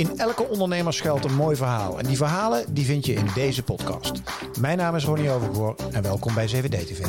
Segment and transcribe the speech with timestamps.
[0.00, 1.98] In elke ondernemer schuilt een mooi verhaal.
[1.98, 4.12] En die verhalen die vind je in deze podcast.
[4.60, 7.06] Mijn naam is Ronnie Overgoor en welkom bij 7D TV.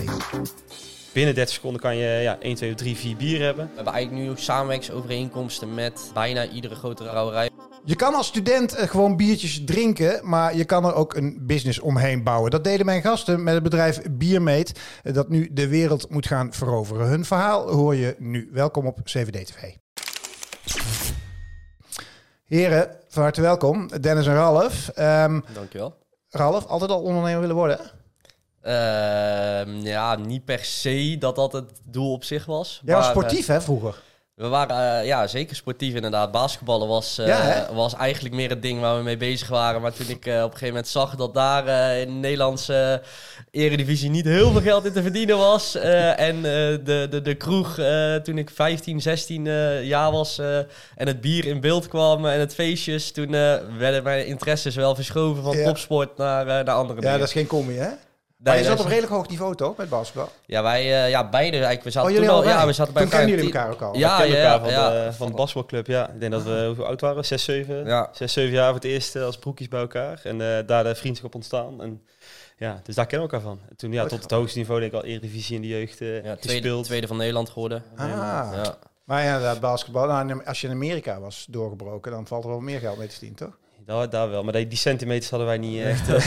[1.13, 3.65] Binnen 30 seconden kan je ja, 1, 2, 3, 4 bier hebben.
[3.65, 7.49] We hebben eigenlijk nu ook samenwerkingsovereenkomsten met bijna iedere grote brouwerij.
[7.85, 11.79] Je kan als student eh, gewoon biertjes drinken, maar je kan er ook een business
[11.79, 12.51] omheen bouwen.
[12.51, 16.53] Dat deden mijn gasten met het bedrijf Biermeet, eh, dat nu de wereld moet gaan
[16.53, 17.07] veroveren.
[17.07, 18.49] Hun verhaal hoor je nu.
[18.51, 19.80] Welkom op 7D TV.
[22.51, 23.87] Heren, van harte welkom.
[24.01, 24.89] Dennis en Ralf.
[24.89, 25.93] Ehm, Dankjewel.
[26.29, 27.79] Ralf, altijd al ondernemer willen worden?
[28.61, 32.81] Ehm ja, niet per se dat dat het doel op zich was.
[32.85, 34.01] Jij was sportief, hè, vroeger?
[34.41, 36.31] We waren eh, ja, zeker sportief inderdaad.
[36.31, 39.81] Basketballen was, eh, Ja, was eigenlijk meer het ding waar we mee bezig waren.
[39.81, 43.01] Maar toen ik eh, op een gegeven moment zag dat daar in de Nederlandse
[43.51, 45.75] eredivisie niet heel veel geld in te verdienen was.
[45.75, 47.79] en de, de, de kroeg
[48.23, 50.39] toen ik 15, 16 eh, jaar was
[50.95, 53.11] en het bier in beeld kwam en het feestjes.
[53.11, 53.31] Toen
[53.77, 55.65] werden mijn interesses wel verschoven van Ja.
[55.65, 57.19] topsport naar, naar andere Ja, dingen.
[57.19, 57.89] dat is geen combi, hè?
[58.43, 60.29] Nee, maar je zat op redelijk hoog niveau, toch, met basketbal?
[60.45, 61.83] Ja, wij, eh, ja, beide eigenlijk.
[61.83, 63.97] We zaten Oh, toen al, ja, we zaten bij Toen elkaar jullie elkaar ook al?
[63.97, 64.89] Ja, ja, elkaar van, ja.
[64.89, 65.87] de, van de basketbalclub.
[65.87, 67.25] Ja, ik denk dat we hoeveel oud waren?
[67.25, 67.75] 6, 7?
[67.75, 67.87] team.
[67.87, 68.09] Ja.
[68.13, 70.21] 6, 7 jaar voor het eerst eh, als broekjes bij elkaar.
[70.23, 71.81] En eh, daar de vriendschap ontstaan.
[71.81, 72.01] En
[72.57, 73.59] ja, dus daar kennen we elkaar van.
[73.69, 76.15] En toen ja, tot het hoogste niveau denk ik al Eredivisie in de jeugd eh
[76.15, 76.85] Ja, tweede, gespeeld.
[76.85, 77.83] tweede van Nederland geworden.
[77.95, 78.07] Ah.
[78.07, 78.77] Ja.
[79.03, 80.07] Maar ja, dat basketbal.
[80.07, 83.13] Nou, als je in Amerika was doorgebroken, dan valt er wel meer geld mee te
[83.13, 83.57] verdienen, toch?
[83.85, 86.09] Daar, daar wel, maar die, die centimeters hadden wij niet echt.
[86.09, 86.25] eh,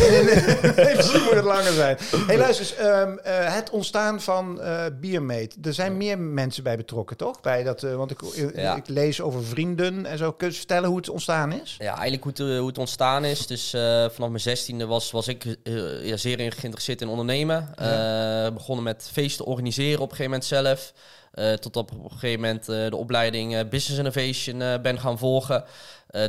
[0.76, 1.96] nee, misschien moet het langer zijn.
[2.26, 5.56] Hey, luister eens, ehm, eh, het ontstaan van eh Biermeet.
[5.62, 7.40] Er zijn meer mensen bij betrokken, toch?
[7.40, 8.76] Bij dat, eh, want ik, ik, Ja.
[8.76, 10.32] ik lees over vrienden en zo.
[10.32, 11.74] Kun je vertellen hoe het ontstaan is?
[11.78, 13.46] Ja, eigenlijk hoe het, eh, hoe het ontstaan is.
[13.46, 13.80] Dus eh,
[14.10, 17.68] vanaf mijn zestiende was, was ik eh, ja, zeer geïnteresseerd in ondernemen.
[17.76, 20.92] Eh, begonnen met feesten organiseren op een gegeven moment zelf.
[21.34, 25.64] Eh, tot op, een gegeven moment eh, de opleiding eh, Business Innovation ben gaan volgen.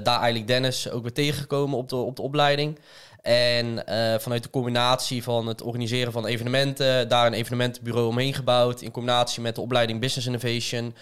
[0.04, 2.80] Daar eigenlijk Dennis ook weer tegengekomen op de, op de opleiding.
[3.22, 3.84] En
[4.20, 8.82] vanuit de combinatie van het organiseren van evenementen, daar een evenementenbureau omheen gebouwd.
[8.82, 10.96] In combinatie met de opleiding Business Innovation.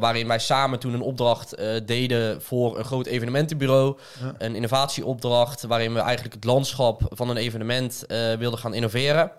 [0.00, 3.98] waarin wij samen toen een opdracht deden voor een groot evenementenbureau.
[4.20, 4.34] Ja.
[4.38, 8.04] Een innovatieopdracht waarin we eigenlijk het landschap van een evenement
[8.38, 9.30] wilden gaan innoveren.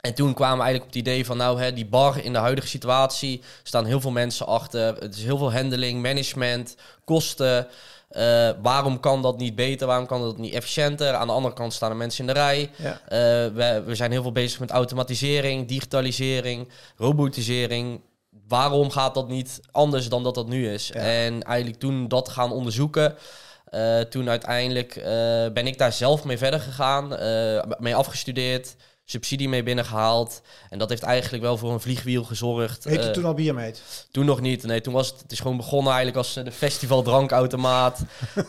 [0.00, 2.38] En toen kwamen we eigenlijk op het idee van, nou, hè, die bar in de
[2.38, 4.94] huidige situatie staan heel veel mensen achter.
[4.94, 7.68] Het is heel veel handling, management, kosten.
[8.08, 9.86] Eh, waarom kan dat niet beter?
[9.86, 11.14] Waarom kan dat niet efficiënter?
[11.14, 12.70] Aan de andere kant staan er mensen in de rij.
[12.76, 13.00] Ja.
[13.08, 13.18] Eh,
[13.54, 18.00] we, we zijn heel veel bezig met automatisering, digitalisering, robotisering.
[18.48, 20.90] Waarom gaat dat niet anders dan dat dat nu is?
[20.94, 21.00] Ja.
[21.00, 23.14] En eigenlijk toen dat gaan onderzoeken,
[23.64, 25.00] eh, toen uiteindelijk
[25.54, 27.08] ben ik daar zelf mee verder gegaan,
[27.78, 28.76] mee afgestudeerd,
[29.10, 30.40] subsidie mee binnengehaald.
[30.70, 32.84] En dat heeft eigenlijk wel voor een vliegwiel gezorgd.
[32.84, 33.82] Heet je Eh, toen al Biermeet?
[34.10, 34.62] toen nog niet.
[34.62, 37.98] Nee, toen was het, het is gewoon begonnen eigenlijk als eh, de festival drankautomaat.
[38.36, 38.42] eh,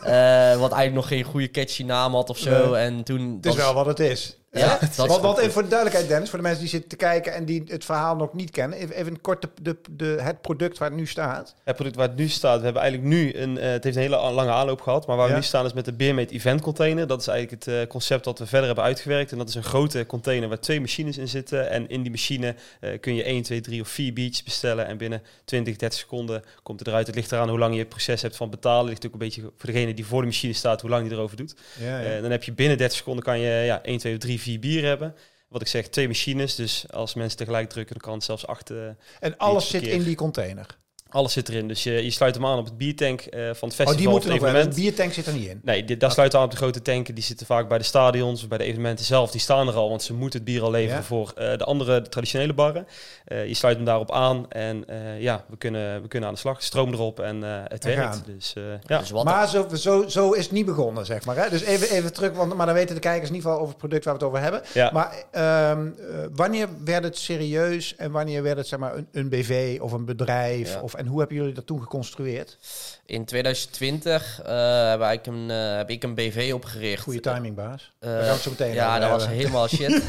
[0.58, 2.70] wat eigenlijk nog geen goede catchy naam had of zo.
[2.70, 2.80] Nee.
[2.80, 4.36] En toen Het is was- wel wat het is.
[4.52, 4.78] Ja, Hè?
[4.80, 5.38] dat is want, want goed.
[5.38, 7.84] even voor de duidelijkheid, Dennis, voor de mensen die zitten te kijken en die het
[7.84, 8.78] verhaal nog niet kennen.
[8.78, 11.54] Even, even kort de, de, de, het product waar het nu staat.
[11.64, 14.02] Het product waar het nu staat, we hebben eigenlijk nu een, eh, het heeft een
[14.02, 15.32] hele lange aanloop gehad, maar waar Ja.
[15.32, 17.06] we nu staan is met de Beermate Event Container.
[17.06, 19.32] Dat is eigenlijk het eh, concept dat we verder hebben uitgewerkt.
[19.32, 21.70] En dat is een grote container waar twee machines in zitten.
[21.70, 24.86] En in die machine eh, kun je 1, 2, 3 of 4 biertjes bestellen.
[24.86, 27.06] En binnen 20, 30 seconden komt het eruit.
[27.06, 28.80] Het ligt eraan hoe lang je het proces hebt van betalen.
[28.80, 31.12] Het ligt ook een beetje voor degene die voor de machine staat, hoe lang die
[31.16, 31.54] erover doet.
[31.80, 34.58] Ja, Eh, dan heb je binnen 30 seconden kan je ja, 1, 2, 3, 4
[34.60, 35.14] bier hebben.
[35.48, 36.54] Wat ik zeg, twee machines.
[36.54, 38.70] Dus als mensen tegelijk drukken, dan kan het zelfs acht.
[38.70, 38.88] eh,
[39.20, 40.78] en alles zit in die container.
[41.10, 41.68] Alles zit erin.
[41.68, 44.08] Dus je, je sluit hem aan op het biertank eh, van het festival Oh, die
[44.08, 44.68] moeten nog wel.
[44.68, 45.60] De biertank zit er niet in.
[45.64, 47.14] Nee, die, daar sluiten aan op de grote tanken.
[47.14, 49.30] Die zitten vaak bij de stadions of bij de evenementen zelf.
[49.30, 51.02] Die staan er al, want ze moeten het bier al leveren Ja.
[51.02, 52.86] voor eh, de andere de traditionele barren.
[53.24, 56.40] Eh, je sluit hem daarop aan en eh, ja, we kunnen, we kunnen aan de
[56.40, 56.62] slag.
[56.62, 58.22] Stroom erop en eh, het En werkt.
[58.26, 58.98] Dus eh, ja.
[58.98, 61.36] Dus wat Maar zo, zo, zo is het niet begonnen, zeg maar.
[61.36, 61.50] Hè?
[61.50, 63.78] Dus even, even terug, want, maar dan weten de kijkers in ieder geval over het
[63.88, 64.62] product waar we het over hebben.
[64.74, 64.90] ja.
[64.92, 69.28] Maar ehm, eh, wanneer werd het serieus en wanneer werd het zeg maar, een, een
[69.28, 70.72] BV of een bedrijf?
[70.74, 70.80] Ja.
[70.80, 72.58] Of, en hoe hebben jullie dat toen geconstrueerd?
[73.06, 77.02] In 2020 eh, hebben wij een, eh, heb ik een BV opgericht.
[77.02, 77.92] Goede timing, baas.
[77.98, 80.02] Eh, Daar gaan we het zo meteen ja, dat was helemaal shit.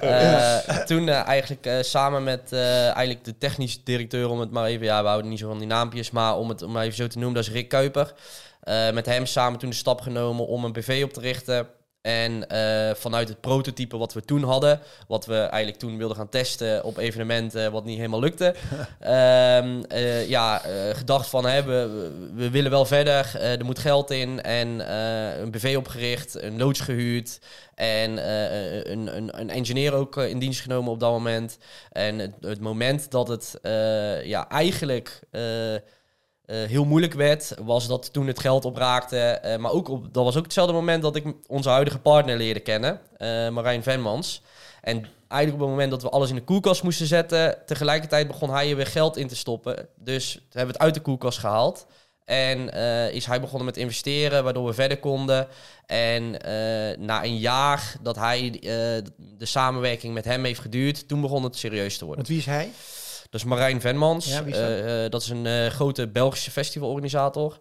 [0.00, 4.64] Eh, Toen eh, eigenlijk eh, samen met eh, eigenlijk de technische directeur, om het maar
[4.64, 6.96] even, ja, we houden niet zo van die naampjes, maar om het om maar even
[6.96, 8.12] zo te noemen, dat is Rick Kuiper.
[8.60, 11.66] Eh, met hem samen toen de stap genomen om een BV op te richten.
[12.02, 16.28] En eh, vanuit het prototype wat we toen hadden, wat we eigenlijk toen wilden gaan
[16.28, 18.54] testen op evenementen, wat niet helemaal lukte.
[19.00, 24.10] Ehm, eh, ja, eh, gedacht van hè, we, we willen wel verder, er moet geld
[24.10, 24.42] in.
[24.42, 24.92] En
[25.42, 27.40] een BV opgericht, een loods gehuurd.
[27.74, 28.10] En
[28.90, 31.58] een, een, een engineer ook in dienst genomen op dat moment.
[31.92, 33.58] En het, het moment dat het
[34.24, 35.20] ja, eigenlijk.
[36.50, 39.18] Eh, heel moeilijk werd, was dat toen het geld opraakte.
[39.18, 42.60] eh, maar ook op, dat was ook hetzelfde moment dat ik onze huidige partner leerde
[42.60, 44.42] kennen, eh, Marijn Venmans.
[44.80, 48.50] En eigenlijk op het moment dat we alles in de koelkast moesten zetten, tegelijkertijd begon
[48.50, 49.88] hij er weer geld in te stoppen.
[49.96, 51.86] Dus we hebben het uit de koelkast gehaald.
[52.24, 52.72] En
[53.12, 55.48] is hij begonnen met investeren, waardoor we verder konden.
[55.86, 56.30] En
[56.98, 58.50] na een jaar dat hij
[59.38, 62.24] de samenwerking met hem heeft geduurd, toen begon het serieus te worden.
[62.24, 62.70] Want wie is hij?
[63.30, 64.26] Dat is Marijn Venmans.
[64.26, 64.54] Ja, dat?
[64.54, 67.58] Eh, eh, dat is een eh, grote Belgische festivalorganisator.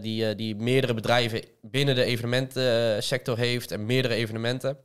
[0.00, 4.76] die, die meerdere bedrijven binnen de evenementensector heeft en meerdere evenementen.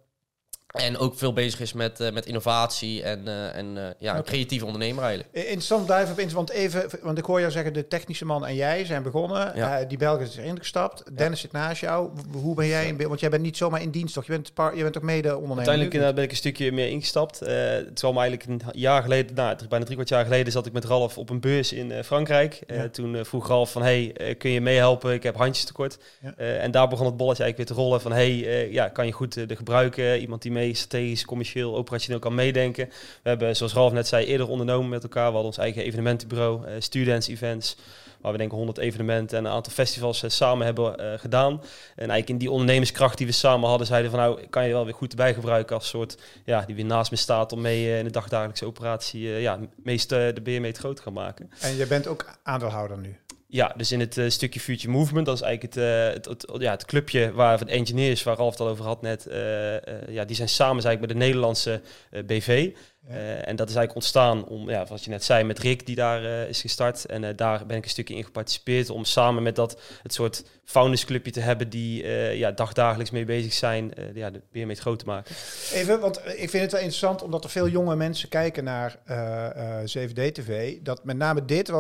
[0.69, 4.65] En ook veel bezig is met, eh, met innovatie en, eh, en eh, ja, creatieve
[4.65, 5.35] ondernemer eigenlijk.
[5.35, 8.55] Interessant duiven op in, want even, want ik hoor jou zeggen, de technische man en
[8.55, 9.51] jij zijn begonnen.
[9.55, 9.79] Ja.
[9.79, 11.17] Eh, die Belgen is erin gestapt.
[11.17, 12.09] Dennis zit naast jou.
[12.31, 13.09] Hoe ben jij in beeld?
[13.09, 14.25] Want jij bent niet zomaar in dienst, toch?
[14.25, 15.55] Je bent, par, je bent ook mede-ondernemer.
[15.55, 15.99] Uiteindelijk nu?
[15.99, 17.41] inderdaad ben ik een stukje meer ingestapt.
[17.41, 20.73] Eh, het kwam eigenlijk een jaar geleden, nou, bijna drie kwart jaar geleden, zat ik
[20.73, 22.61] met Ralf op een beurs in eh, Frankrijk.
[22.67, 22.89] Eh, Ja.
[22.89, 25.13] Toen vroeg Ralf van, hey, kun je meehelpen?
[25.13, 25.97] Ik heb handjes tekort.
[26.21, 26.33] Ja.
[26.37, 29.05] Eh, en daar begon het bolletje eigenlijk weer te rollen van, hey, eh, ja, kan
[29.05, 30.19] je goed de gebruiken?
[30.19, 32.85] Iemand die strategisch, commercieel, operationeel kan meedenken.
[33.23, 35.25] We hebben, zoals Ralf net zei, eerder ondernomen met elkaar.
[35.27, 37.77] We hadden ons eigen evenementenbureau, eh students events.
[38.21, 41.51] Waar we denk ik 100 evenementen en een aantal festivals eh, samen hebben eh, gedaan.
[41.51, 44.85] En eigenlijk in die ondernemerskracht die we samen hadden, zeiden van nou, kan je wel
[44.85, 48.03] weer goed erbij gebruiken als soort, ja, die weer naast me staat om mee in
[48.03, 51.49] de dagdagelijkse operatie, ja, meest de beer mee groot te gaan maken.
[51.59, 53.17] En je bent ook aandeelhouder nu.
[53.51, 56.71] Ja, dus in het eh, stukje Future Movement, dat is eigenlijk het, eh, het, ja,
[56.71, 60.35] het clubje waar de engineers, waar Ralf het al over had net, eh, ja, die
[60.35, 61.81] zijn samen eigenlijk met de Nederlandse
[62.25, 62.71] BV.
[63.09, 65.95] Eh, en dat is eigenlijk ontstaan om, ja, wat je net zei, met Rick die
[65.95, 67.05] daar eh, is gestart.
[67.05, 70.43] En eh, daar ben ik een stukje in geparticipeerd om samen met dat het soort
[70.69, 74.99] foundersclubje te hebben die eh, ja, dagdagelijks mee bezig zijn, eh, ja, de mee groot
[74.99, 75.35] te maken.
[75.73, 79.81] Even, want ik vind het wel interessant, omdat er veel jonge mensen kijken naar eh,
[79.81, 80.77] eh, 7D-TV.
[80.81, 81.75] Dat met name dit, eh,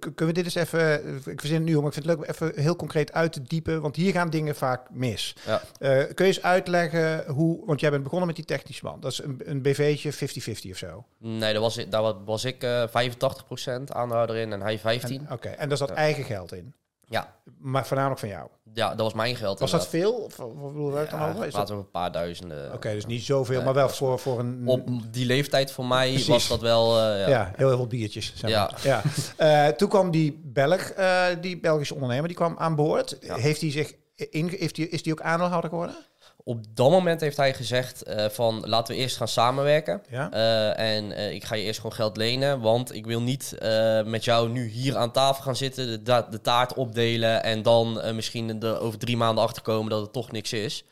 [0.00, 2.24] kunnen we dit eens even, ik verzin het nu, maar ik vind het leuk om
[2.24, 5.36] even heel concreet uit te diepen, want hier gaan dingen vaak mis.
[5.46, 5.62] Ja.
[5.78, 9.12] Eh, kun je eens uitleggen hoe, want jij bent begonnen met die technische man, dat
[9.12, 11.04] is een, een BV'tje 50-50 of zo.
[11.18, 14.82] Nee, daar was, ik- daar wa- was ik eh 85% aandeelhouder in en hij 15%.
[14.82, 15.94] En- Oké, en daar zat Ja.
[15.94, 16.74] eigen geld in,
[17.04, 17.34] Ja.
[17.58, 18.48] maar voornamelijk van jou.
[18.74, 19.58] ja, dat was mijn geld.
[19.58, 20.12] Was dat veel?
[20.12, 20.46] Of dan
[21.10, 21.46] Ja, over?
[21.46, 22.72] Is dat- we een paar duizenden.
[22.72, 24.62] Oké, dus niet zoveel, Nee, maar wel is- voor, voor een...
[24.66, 26.26] Op die leeftijd voor mij Precies.
[26.28, 26.98] was dat wel...
[26.98, 27.28] eh, ja.
[27.28, 27.52] ja.
[27.56, 28.32] heel veel biertjes.
[28.36, 28.70] Zeg Ja.
[28.70, 28.80] maar.
[28.82, 29.02] ja.
[29.68, 33.16] Eh, toen kwam die Belg, eh, die Belgische ondernemer, die kwam aan boord.
[33.20, 33.36] Ja.
[33.36, 33.94] Heeft hij zich
[34.30, 35.96] in, heeft hij, is die ook aandeelhouder geworden?
[36.44, 40.02] Op dat moment heeft hij gezegd eh, van laten we eerst gaan samenwerken.
[40.10, 40.30] Ja.
[40.30, 43.54] Eh, en eh, ik ga je eerst gewoon geld lenen, want ik wil niet
[44.04, 48.62] met jou nu hier aan tafel gaan zitten, de, de taart opdelen en dan misschien
[48.62, 50.84] er over drie maanden achterkomen dat het toch niks is.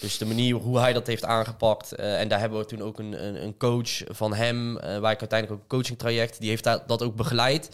[0.00, 1.94] Dus de manier hoe hij dat heeft aangepakt.
[1.94, 5.52] en daar hebben we toen ook een, een, een coach van hem, waar ik uiteindelijk
[5.52, 7.70] ook een coaching traject, die heeft dat, dat ook begeleid.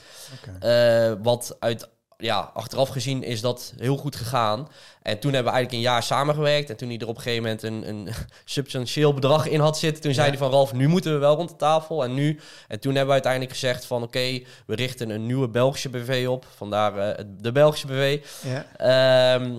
[0.60, 1.88] Eh, wat uit,
[2.19, 4.69] ja, achteraf gezien is dat heel goed gegaan.
[5.02, 6.70] En toen hebben we eigenlijk een jaar samengewerkt.
[6.70, 8.08] En toen hij er op een gegeven moment een, een
[8.44, 11.49] substantieel bedrag in had zitten, toen zei hij van Ralf, nu moeten we wel rond
[11.49, 12.05] de tafel.
[12.05, 15.88] En nu, en toen hebben we uiteindelijk gezegd van oké, we richten een nieuwe Belgische
[15.88, 16.46] BV op.
[16.56, 18.25] Vandaar eh, de Belgische BV.
[18.43, 18.67] Ja.
[18.76, 19.52] Ehm,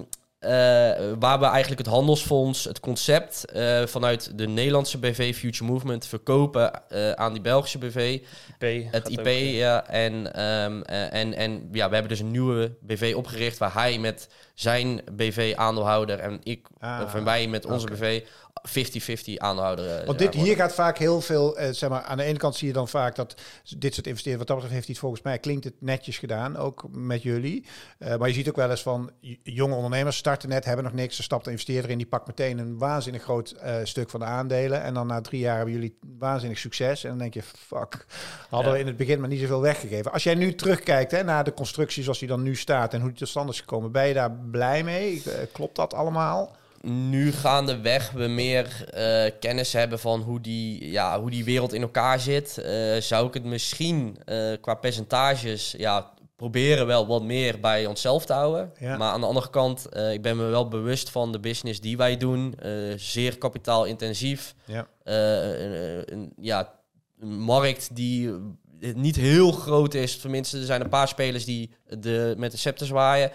[0.45, 6.07] eh, waar we eigenlijk het handelsfonds, het concept eh, vanuit de Nederlandse BV Future Movement
[6.07, 8.19] verkopen eh, aan die Belgische BV.
[8.59, 9.88] IP Het IP, ja.
[9.88, 14.00] En, ehm, eh, en, en ja, we hebben dus een nieuwe BV opgericht waar hij
[14.00, 17.85] met zijn BV-aandeelhouder en ik, Ah, of en wij met onze.
[17.88, 18.21] BV
[18.63, 19.85] 50-50 aandeelhouder.
[20.00, 20.43] eh, Want dit, worden.
[20.45, 22.88] hier gaat vaak heel veel, eh, zeg maar, aan de ene kant zie je dan
[22.88, 23.35] vaak dat
[23.77, 26.57] dit soort investeringen, wat dat betreft heeft hij het volgens mij, klinkt het netjes gedaan,
[26.57, 27.65] ook met jullie.
[27.97, 29.12] Eh, maar je ziet ook wel eens van
[29.43, 32.57] jonge ondernemers starten net, hebben nog niks, er stapt een investeerder in, die pakt meteen
[32.57, 34.81] een waanzinnig groot stuk van de aandelen.
[34.81, 37.03] En dan na drie jaar hebben jullie waanzinnig succes.
[37.03, 38.05] En dan denk je, fuck,
[38.50, 40.12] hadden we in het begin maar niet zoveel weggegeven.
[40.12, 43.09] Als jij nu terugkijkt hè, naar de constructie zoals die dan nu staat en hoe
[43.09, 45.24] die tot stand is gekomen, ben je daar blij mee?
[45.25, 46.56] Eh, klopt dat allemaal?
[46.82, 51.82] nu gaandeweg we meer eh, kennis hebben van hoe die, ja, hoe die wereld in
[51.82, 54.18] elkaar zit, eh, zou ik het misschien
[54.62, 58.72] qua percentages ja, proberen wel wat meer bij onszelf te houden.
[58.80, 58.98] Ja.
[58.98, 62.18] Maar aan de andere kant, ik ben me wel bewust van de business die wij
[62.18, 62.56] doen.
[62.96, 64.56] zeer kapitaalintensief.
[64.66, 64.88] Ja.
[65.04, 66.74] Een, een- ja,
[67.20, 68.32] een markt die
[68.80, 70.18] niet heel groot is.
[70.18, 73.32] Tenminste, er zijn een paar spelers die de, met de scepter zwaaien.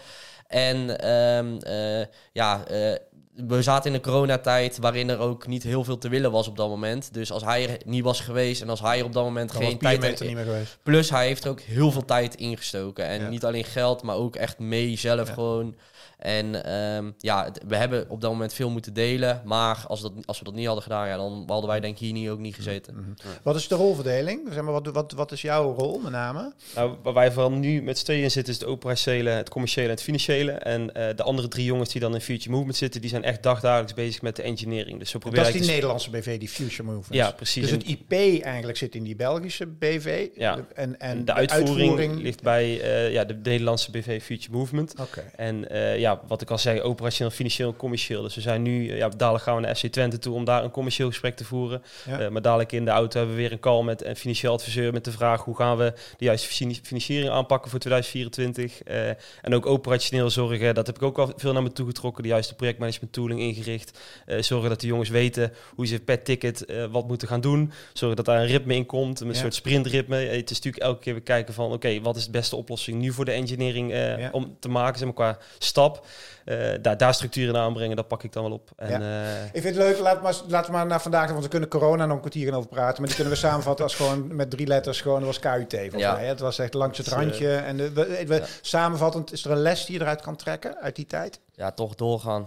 [0.51, 2.97] En ehm, eh, ja, eh,
[3.35, 6.57] we zaten in een coronatijd waarin er ook niet heel veel te willen was op
[6.57, 7.15] dat moment.
[7.15, 9.61] Dus als hij er niet was geweest en als hij er op dat moment Dan
[9.61, 10.79] was geen tijd Biermeter niet meer geweest.
[10.83, 13.05] Plus hij heeft er ook heel veel tijd ingestoken.
[13.05, 13.29] En Ja.
[13.29, 15.35] niet alleen geld, maar ook echt mee zelf Ja.
[15.35, 15.75] gewoon.
[16.19, 19.43] En ehm, ja, we hebben op dat moment veel moeten delen.
[19.45, 22.01] Maar als, dat, als we dat niet hadden gedaan, ja, dan hadden wij denk ik
[22.01, 22.95] hier niet, ook niet gezeten.
[22.95, 23.11] Mhm.
[23.43, 24.41] Wat is de rolverdeling?
[24.53, 26.53] Zeg maar, wat, wat, wat is jouw rol met name?
[26.75, 29.87] Nou, waar wij vooral nu met z'n tweeën in zitten, is het operationele, het commerciële
[29.87, 30.53] en het financiële.
[30.53, 33.43] En eh, de andere drie jongens die dan in Future Movement zitten, die zijn echt
[33.43, 34.99] dagdagelijks bezig met de engineering.
[34.99, 37.09] Dus zo Dat proberen is die te- Nederlandse BV, die Future Movements.
[37.17, 37.63] Ja, precies.
[37.63, 38.13] Dus het IP
[38.43, 40.29] eigenlijk zit in die Belgische BV.
[40.35, 40.55] Ja.
[40.57, 44.95] En, en En de uitvoering, ligt bij eh, ja, de Nederlandse BV Future Movement.
[45.01, 45.21] Oké.
[45.37, 48.23] En eh, ja, wat ik al zei, operationeel, financieel en commercieel.
[48.23, 50.65] Dus we zijn nu, eh, ja, dadelijk gaan we naar FC Twente toe om daar
[50.65, 51.83] een commercieel gesprek te voeren.
[52.07, 52.31] Ja.
[52.31, 55.05] Maar dadelijk in de auto hebben we weer een call met een financieel adviseur met
[55.05, 56.49] de vraag hoe gaan we de juiste
[56.83, 58.83] financiering aanpakken voor 2024.
[58.83, 59.09] Eh,
[59.43, 62.29] en ook operationeel zorgen, dat heb ik ook al veel naar me toe getrokken, de
[62.29, 63.99] juiste projectmanagement tooling ingericht.
[64.27, 67.73] Eh, zorgen dat de jongens weten hoe ze per ticket eh, wat moeten gaan doen.
[67.93, 69.35] Zorgen dat daar een ritme in komt, een Ja.
[69.35, 70.17] soort sprintritme.
[70.19, 72.99] Eh, het is natuurlijk elke keer weer kijken van, oké, wat is de beste oplossing
[73.01, 74.29] nu voor de engineering eh, Ja.
[74.33, 76.07] om te maken, zeg maar, qua stap.
[76.45, 78.71] Eh, daar, daar structuur in aanbrengen, dat pak ik dan wel op.
[78.77, 79.25] En, Ja.
[79.25, 81.69] eh, Ik vind het leuk, laat maar, laten we maar naar vandaag, want we kunnen
[81.69, 82.97] corona nog een kwartier gaan over praten.
[82.99, 86.03] Maar die kunnen we samenvatten als gewoon met drie letters, gewoon, dat was KUT volgens
[86.03, 86.13] Ja.
[86.13, 86.23] mij.
[86.23, 86.29] hè.
[86.29, 87.55] Het was echt langs het randje.
[87.55, 88.45] En de, we, we- Ja.
[88.61, 91.41] samenvattend, is er een les die je eruit kan trekken uit die tijd?
[91.55, 92.47] Ja, toch doorgaan.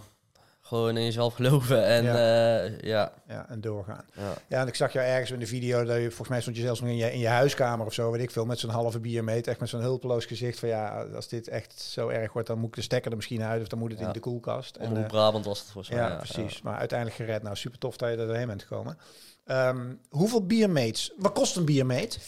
[0.74, 1.86] Gewoon in jezelf geloven.
[1.86, 4.06] En ja, ja, Ja, en doorgaan.
[4.16, 4.34] ja.
[4.48, 6.62] Ja, en ik zag jou ergens in de video, dat je, volgens mij stond je
[6.62, 9.00] zelfs nog in je, in je huiskamer of zo, weet ik veel, met zo'n halve
[9.00, 12.58] biermeet, echt met zo'n hulpeloos gezicht van ja, als dit echt zo erg wordt, dan
[12.60, 14.76] moet ik de stekker er misschien uit of dan moet het in de koelkast.
[14.76, 16.04] En, Omroep eh, Brabant was het volgens mij.
[16.04, 16.62] ja, precies.
[16.62, 17.44] Maar uiteindelijk gered.
[17.44, 18.98] Nou, super tof dat je er doorheen bent gekomen.
[19.46, 21.14] Ehm, hoeveel biermeets?
[21.18, 22.20] Wat kost een biermeet?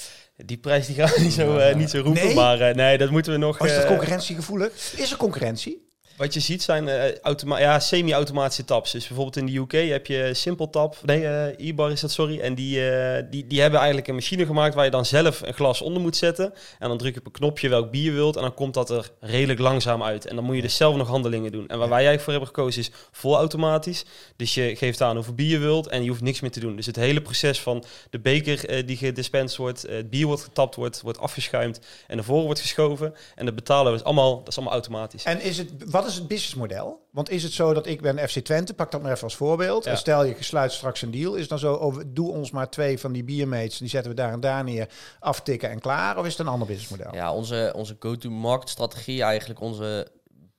[0.45, 2.35] die prijs die gaan we niet zo, eh, niet zo roepen, Nee?
[2.35, 3.61] maar eh, nee, dat moeten we nog...
[3.61, 4.93] Oh, is dat eh, concurrentiegevoelig?
[4.97, 5.93] Is er concurrentie?
[6.15, 6.89] Wat je ziet zijn
[7.21, 8.91] automa ja, semi-automatische taps.
[8.91, 10.97] Dus bijvoorbeeld in de UK heb je Simple Tap.
[11.05, 12.39] Nee, eh e-bar is dat, sorry.
[12.39, 15.53] En die, eh, die, die hebben eigenlijk een machine gemaakt waar je dan zelf een
[15.53, 16.53] glas onder moet zetten.
[16.79, 18.35] En dan druk je op een knopje welk bier je wilt.
[18.35, 20.25] En dan komt dat er redelijk langzaam uit.
[20.25, 21.67] En dan moet je dus zelf nog handelingen doen.
[21.67, 24.05] En waar wij eigenlijk voor hebben gekozen is vol automatisch.
[24.35, 26.75] Dus je geeft aan hoeveel bier je wilt en je hoeft niks meer te doen.
[26.75, 31.01] Dus het hele proces van de beker die gedispensed wordt, het bier wordt getapt, wordt,
[31.01, 33.13] wordt afgeschuimd en naar voren wordt geschoven.
[33.35, 35.23] En dat betalen we is allemaal, dat is allemaal automatisch.
[35.23, 37.07] En is het, wat is het businessmodel?
[37.11, 39.83] Want is het zo dat ik ben FC Twente, pak dat maar even als voorbeeld.
[39.83, 39.91] Ja.
[39.91, 41.33] En stel je sluit straks een deal.
[41.33, 44.17] Is het dan zo, oh, doe ons maar twee van die biermates, die zetten we
[44.17, 46.17] daar en daar neer, aftikken en klaar?
[46.17, 47.13] Of is het een ander businessmodel?
[47.13, 50.07] Ja, onze, onze go-to-market strategie, eigenlijk onze,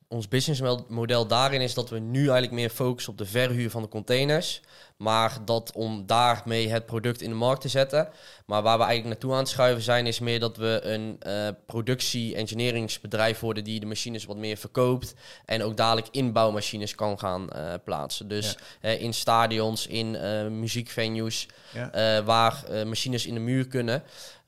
[0.09, 3.89] ons businessmodel daarin is dat we nu eigenlijk meer focussen op de verhuur van de
[3.89, 4.61] containers.
[4.97, 8.09] Maar dat om daarmee het product in de markt te zetten.
[8.47, 11.49] Maar waar we eigenlijk naartoe aan het schuiven zijn, is meer dat we een eh,
[11.67, 15.15] productie-engineeringsbedrijf worden die de machines wat meer verkoopt.
[15.45, 18.29] En ook dadelijk inbouwmachines kan gaan eh, plaatsen.
[18.29, 20.11] Dus eh, in stadions, in
[20.61, 22.23] muziekvenues, Ja.
[22.23, 24.03] waar machines in de muur kunnen.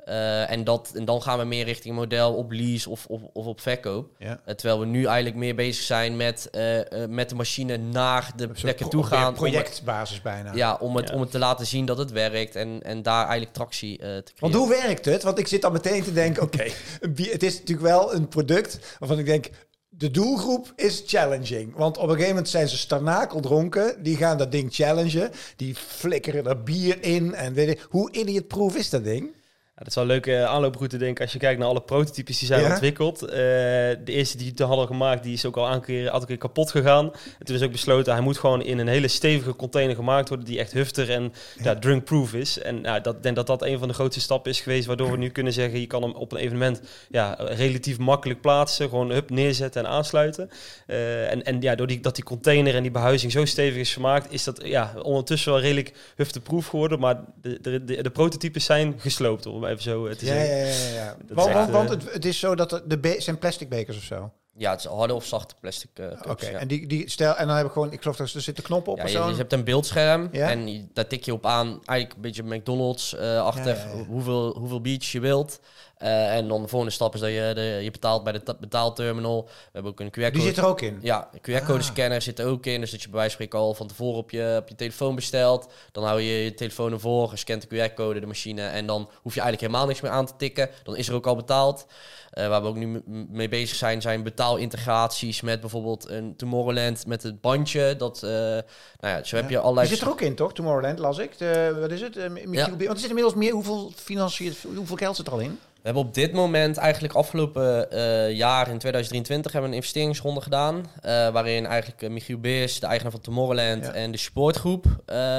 [0.09, 3.47] Eh, en, dat, en dan gaan we meer richting model op lease of, of, of
[3.47, 4.11] op verkoop.
[4.19, 4.41] Ja.
[4.45, 8.31] Eh, terwijl we nu eigenlijk meer bezig zijn met, eh, eh, met de machine naar
[8.37, 9.27] de plekken pro- toe gaan.
[9.27, 10.55] het- Projectbasis bijna.
[10.55, 11.15] ja, om het, Ja.
[11.15, 14.13] om het te laten zien dat het werkt en, en daar eigenlijk tractie eh, te
[14.13, 14.59] Want creëren.
[14.59, 15.23] hoe werkt het?
[15.23, 16.65] Want ik zit dan meteen te denken, oké,
[17.31, 19.51] het is natuurlijk wel een product waarvan ik denk,
[19.89, 21.77] de doelgroep is challenging.
[21.77, 26.47] Want op een gegeven moment zijn ze starnakeldronken, die gaan dat ding challengen, die flikkeren
[26.47, 29.37] er bier in en weet ik, hoe idiotproof is dat ding?
[29.79, 32.39] Ja, dat is wel een leuke aanlooproute, denk ik, als je kijkt naar alle prototypes
[32.39, 32.71] die zijn Ja.
[32.71, 33.23] ontwikkeld.
[33.23, 36.39] Eh, de eerste die we hadden gemaakt, die is ook al een keer, een keer
[36.39, 37.13] kapot gegaan.
[37.39, 40.47] En toen is ook besloten, hij moet gewoon in een hele stevige container gemaakt worden,
[40.47, 41.33] die echt hufter en
[41.63, 41.75] ja.
[41.75, 42.59] drunkproof is.
[42.59, 45.11] En ja, dat, ik denk dat dat een van de grootste stappen is geweest, waardoor
[45.11, 46.81] we nu kunnen zeggen, je kan hem op een evenement
[47.11, 50.51] ja, relatief makkelijk plaatsen, gewoon hup, neerzetten en aansluiten.
[50.87, 53.93] Eh, en, en ja, door die, dat die container en die behuizing zo stevig is
[53.93, 56.99] gemaakt, is dat ja, ondertussen wel redelijk hufteproof geworden.
[57.01, 60.57] Maar de, de, de, de prototypes zijn gesloopt, om even zo eh, te Ja, zeggen.
[60.57, 61.05] ja, ja.
[61.05, 61.17] ja.
[61.27, 63.17] Dat Want, is want, echt, want eh, het, het is zo dat er de be-
[63.21, 64.33] zijn plastic bekers of zo.
[64.57, 66.59] Ja, het is harde of zachte plastic eh Oké, ja.
[66.59, 68.93] en die, die stel en dan heb ik gewoon, ik geloof dat er zitten knoppen
[68.93, 69.29] op Ja, of je, zo.
[69.29, 70.51] je hebt een beeldscherm Ja?
[70.51, 74.05] en daar tik je op aan, eigenlijk een beetje McDonald's-achtig, Ja, ja, ja.
[74.05, 75.61] hoeveel, hoeveel biertjes je wilt.
[75.99, 78.57] Eh, en dan de volgende stap is dat je, de, je betaalt bij de ta-
[78.61, 79.45] betaalterminal.
[79.45, 80.31] We hebben ook een QR-code.
[80.31, 80.99] die zit er ook in.
[81.03, 82.81] Ja, een QR-code scanner zit er ook in.
[82.81, 85.15] Dus dat je bij wijze van spreken al van tevoren op je, op je telefoon
[85.15, 85.69] bestelt.
[85.93, 88.63] Dan hou je je telefoon ervoor, scant de QR-code, de machine.
[88.63, 90.71] En dan hoef je eigenlijk helemaal niks meer aan te tikken.
[90.85, 91.87] Dan is er ook al betaald.
[92.31, 97.23] Eh, waar we ook nu mee bezig zijn, zijn betaalintegraties met bijvoorbeeld een Tomorrowland met
[97.23, 97.95] het bandje.
[97.97, 98.63] Dat, eh, nou
[99.01, 99.89] ja, zo heb je allerlei...
[99.89, 100.53] Die zit er ook in, toch?
[100.53, 101.39] Tomorrowland las ik.
[101.39, 102.15] De, wat is het?
[102.15, 102.29] Ja.
[102.71, 103.53] Want er zit inmiddels meer.
[103.53, 105.59] Hoeveel financiën, hoeveel geld zit er al in?
[105.79, 110.41] We hebben op dit moment eigenlijk afgelopen eh, jaar in 2023 hebben we een investeringsronde
[110.41, 110.87] gedaan.
[111.01, 113.93] eh, waarin eigenlijk eh, Michiel Beers, de eigenaar van Tomorrowland Ja.
[113.93, 114.85] en de Sportgroep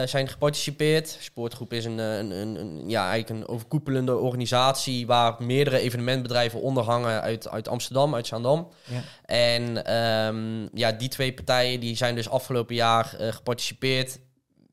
[0.05, 1.17] zijn geparticipeerd.
[1.19, 6.84] Sportgroep is een, een, een, een- ja, eigenlijk een overkoepelende organisatie waar meerdere evenementbedrijven onder
[6.84, 8.67] hangen uit, uit Amsterdam, uit Zaandam.
[8.84, 9.01] Ja.
[9.25, 14.19] En ehm, ja, die twee partijen die zijn dus afgelopen jaar geparticipeerd.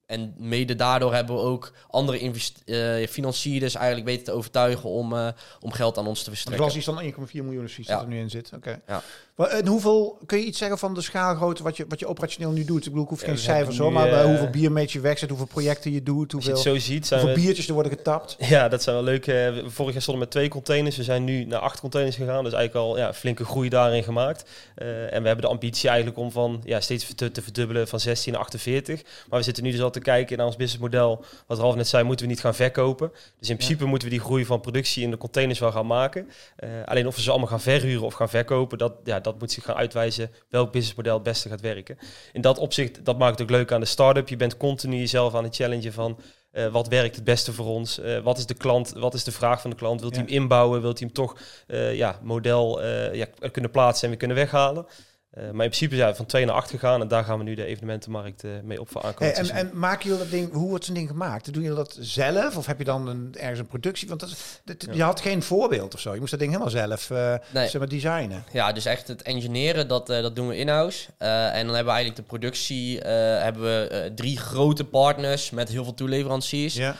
[0.06, 5.12] En mede daardoor hebben we ook andere invest- eh, financierders eigenlijk weten te overtuigen om,
[5.16, 5.28] eh,
[5.60, 6.64] om geld aan ons te De verstrekken.
[6.64, 7.94] glas is dan 1,4 miljoen zoiets Ja.
[7.94, 8.50] dat er nu in zit.
[8.54, 8.80] Oké.
[8.86, 9.02] Ja.
[9.36, 12.64] En hoeveel, kun je iets zeggen van de schaalgrootte wat je, wat je operationeel nu
[12.64, 12.84] doet?
[12.84, 15.46] Ik bedoel, ik hoef Ja, geen cijfers hoor, maar eh, hoeveel biermeet je wegzet, hoeveel
[15.46, 17.44] projecten je doet, je hoeveel, het zo ziet, zijn hoeveel we...
[17.44, 18.36] biertjes er worden getapt.
[18.56, 19.26] Ja, dat zijn wel leuk.
[19.26, 20.96] eh, vorig jaar stonden we met twee containers.
[20.96, 22.44] We zijn nu naar acht containers gegaan.
[22.44, 24.50] Dus eigenlijk al ja, flinke groei daarin gemaakt.
[24.74, 28.00] Eh, en we hebben de ambitie eigenlijk om van ja, steeds te, te verdubbelen van
[28.00, 29.02] 16 naar 48.
[29.28, 31.24] Maar we zitten nu dus al te kijken naar ons businessmodel.
[31.46, 33.12] Wat Ralf net zei, moeten we niet gaan verkopen.
[33.38, 36.28] Dus in principe moeten we die groei van productie in de containers wel gaan maken.
[36.84, 39.64] Alleen of we ze allemaal gaan verhuren of gaan verkopen, dat, ja, dat moet zich
[39.64, 41.98] gaan uitwijzen welk businessmodel het beste gaat werken.
[42.32, 44.28] In dat opzicht, dat maakt het ook leuk aan de start-up.
[44.28, 46.18] Je bent continu jezelf aan het challengen van
[46.50, 47.98] eh, wat werkt het beste voor ons?
[47.98, 48.92] Eh, wat is de klant?
[48.92, 50.00] Wat is de vraag van de klant?
[50.00, 50.30] Wilt hij Ja.
[50.30, 50.80] hem inbouwen?
[50.80, 54.86] Wilt hij hem toch eh, ja, model ja, kunnen plaatsen en weer kunnen weghalen?
[55.36, 57.44] Eh, maar in principe zijn we van 2 naar 8 gegaan en daar gaan we
[57.44, 60.52] nu de evenementenmarkt eh, mee op voor Hey, aankomend en, en maken jullie dat ding,
[60.52, 61.52] hoe wordt zo'n ding gemaakt?
[61.52, 64.08] Doen jullie dat zelf of heb je dan een, ergens een productie?
[64.08, 64.92] Want dat, is- dat- Ja.
[64.94, 66.12] je had geen voorbeeld of zo.
[66.14, 67.68] Je moest dat ding helemaal zelf eh Nee.
[67.68, 68.44] zeg maar, designen.
[68.52, 71.08] Ja, dus echt het engineeren, dat, eh, dat doen we in-house.
[71.18, 75.68] Eh, en dan hebben we eigenlijk de productie, eh, hebben we drie grote partners met
[75.68, 76.74] heel veel toeleveranciers.
[76.74, 76.96] Ja.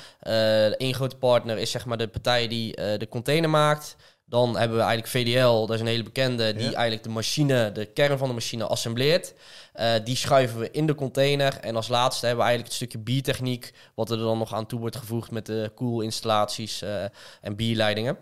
[0.78, 3.96] Eén grote partner is zeg maar de partij die eh, de container maakt.
[4.28, 6.72] Dan hebben we eigenlijk VDL, dat is een hele bekende, die Ja.
[6.72, 9.34] eigenlijk de machine, de kern van de machine assembleert.
[9.72, 11.58] Eh, die schuiven we in de container.
[11.60, 14.80] En als laatste hebben we eigenlijk het stukje biertechniek, wat er dan nog aan toe
[14.80, 17.04] wordt gevoegd met de koelinstallaties eh
[17.40, 18.18] en bierleidingen.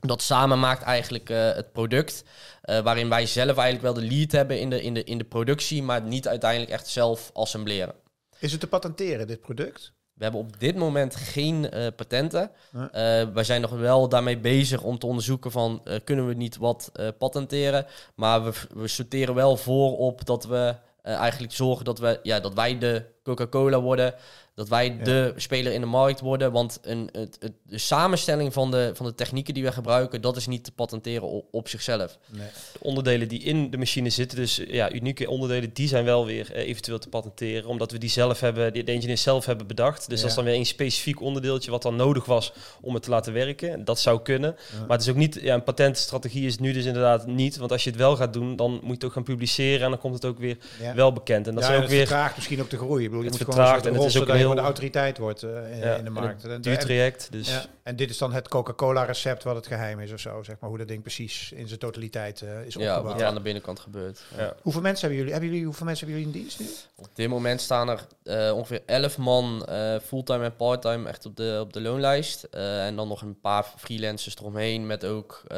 [0.00, 2.24] Dat samen maakt eigenlijk eh, het product,
[2.62, 5.82] waarin wij zelf eigenlijk wel de lead hebben in de, in, de, in de productie,
[5.82, 7.94] maar niet uiteindelijk echt zelf assembleren.
[8.38, 9.92] Is het te patenteren, dit product?
[10.22, 12.50] We hebben op dit moment geen eh, patenten.
[12.70, 12.88] Nee.
[12.88, 16.56] Eh, wij zijn nog wel daarmee bezig om te onderzoeken van eh, kunnen we niet
[16.56, 17.86] wat patenteren.
[18.14, 22.54] Maar we, we sorteren wel voor op dat we eigenlijk zorgen dat, we, ja, dat
[22.54, 24.14] wij de Coca-Cola worden.
[24.54, 25.04] Dat wij Ja.
[25.04, 26.52] de speler in de markt worden.
[26.52, 30.36] Want een, het, het, de samenstelling van de, van de technieken die we gebruiken, dat
[30.36, 32.18] is niet te patenteren op, op zichzelf.
[32.30, 32.46] Nee.
[32.72, 36.26] De onderdelen die in de machine zitten, dus eh, ja, unieke onderdelen, die zijn wel
[36.26, 37.68] weer eh, eventueel te patenteren.
[37.68, 40.08] Omdat we die zelf hebben, die de engineers zelf hebben bedacht.
[40.08, 40.20] Dus Ja.
[40.20, 43.32] dat is dan weer een specifiek onderdeeltje wat dan nodig was om het te laten
[43.32, 43.84] werken.
[43.84, 44.56] Dat zou kunnen.
[44.72, 44.78] Ja.
[44.80, 47.56] Maar het is ook niet, ja, een patentstrategie is nu dus inderdaad niet.
[47.56, 49.90] Want als je het wel gaat doen, dan moet je het ook gaan publiceren en
[49.90, 50.94] dan komt het ook weer Ja.
[50.94, 51.46] wel bekend.
[51.46, 53.04] En dat en ook het weer vertraagt misschien ook de groei.
[53.04, 55.18] Ik bedoel, je Het moet gewoon vertraagt en het is ook gewoon de heel- autoriteit
[55.18, 56.44] wordt eh, in, Ja, in de markt.
[56.44, 57.28] En, duur traject.
[57.32, 60.42] Dus ja, en dit is dan het Coca-Cola recept wat het geheim is of zo,
[60.42, 63.02] zeg maar, hoe dat ding precies in zijn totaliteit eh, is Ja, opgebouwd.
[63.04, 63.26] wat er Ja.
[63.26, 64.22] aan de binnenkant gebeurt.
[64.36, 64.54] ja.
[64.62, 65.32] Hoeveel mensen hebben jullie?
[65.32, 66.66] Hebben jullie hoeveel mensen hebben jullie in dienst nu?
[66.94, 71.36] Op dit moment staan er eh, ongeveer 11 man eh, fulltime en parttime echt op
[71.36, 72.42] de, op de loonlijst.
[72.42, 75.56] Eh, en dan nog een paar freelancers eromheen met ook, eh,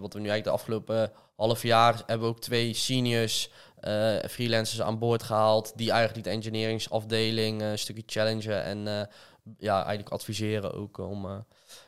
[0.00, 3.50] wat we nu eigenlijk de afgelopen half jaar hebben we ook twee seniors
[3.84, 5.72] eh, freelancers aan boord gehaald.
[5.76, 9.06] Die eigenlijk de engineeringsafdeling eh, een stukje challengen en eh,
[9.58, 11.32] ja, eigenlijk adviseren ook om, eh,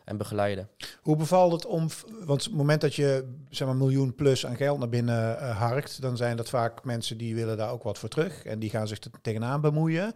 [0.05, 0.69] en begeleiden.
[1.03, 1.89] Hoe bevalt het om,
[2.25, 6.17] want het moment dat je zeg maar miljoen plus aan geld naar binnen harkt, dan
[6.17, 8.99] zijn dat vaak mensen die willen daar ook wat voor terug en die gaan zich
[9.01, 10.13] er tegenaan bemoeien.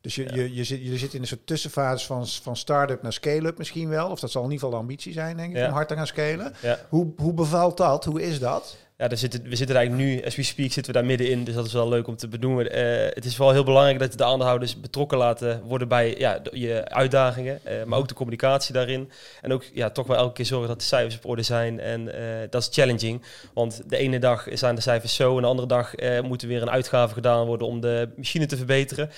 [0.00, 0.34] Dus je, Ja.
[0.34, 3.88] je, je, zit, je zit in een soort tussenfase van, van start-up naar scale-up misschien
[3.88, 4.10] wel.
[4.10, 5.66] Of dat zal in ieder geval de ambitie zijn, denk ik, Ja.
[5.66, 6.52] om hard te gaan scalen.
[6.62, 6.78] Ja.
[6.88, 8.04] Hoe, hoe bevalt dat?
[8.04, 8.76] Hoe is dat?
[8.98, 11.44] Ja, daar zitten, we zitten eigenlijk nu, as we speak, zitten we daar middenin.
[11.44, 12.70] Dus dat is wel leuk om te benoemen.
[12.72, 16.58] Eh, het is wel heel belangrijk dat de aandeelhouders betrokken laten worden bij ja, de-
[16.60, 17.60] je uitdagingen.
[17.64, 19.10] eh, maar ook de communicatie daarin.
[19.40, 21.80] En ook ja, toch wel elke keer zorgen dat de cijfers op orde zijn.
[21.80, 23.22] En eh, dat is challenging.
[23.54, 25.36] Want de ene dag zijn de cijfers zo.
[25.36, 28.56] En de andere dag moet er weer een uitgave gedaan worden om de machine te
[28.56, 29.10] verbeteren.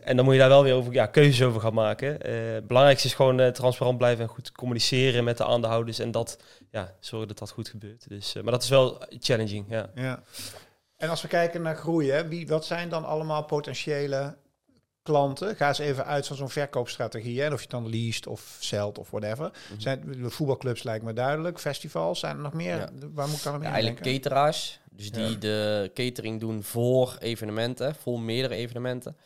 [0.00, 2.18] En dan moet je daar wel weer over, ja, keuzes over gaan maken.
[2.54, 5.98] Het belangrijkste is gewoon transparant blijven en goed communiceren met de aandeelhouders.
[5.98, 6.38] En dat,
[6.70, 8.04] ja, zorgen dat dat goed gebeurt.
[8.08, 9.90] Dus, maar dat is wel challenging, ja.
[9.94, 10.22] Ja.
[10.96, 14.36] En als we kijken naar groei, hè, wie, wat zijn dan allemaal potentiële
[15.02, 15.56] klanten?
[15.56, 17.40] Ga eens even uit van zo'n verkoopstrategie.
[17.40, 17.46] Hè?
[17.46, 19.50] Of je het dan least of zelt of whatever.
[19.70, 19.80] Mhm.
[19.80, 21.58] Zijn, de voetbalclubs lijkt me duidelijk.
[21.60, 22.76] Festivals, zijn er nog meer?
[22.76, 22.88] Ja.
[23.14, 24.22] Waar moet ik dan nog Ja, eigenlijk denken?
[24.22, 24.80] cateraars.
[24.90, 25.36] Dus die Ja.
[25.38, 29.16] de catering doen voor evenementen, voor meerdere evenementen.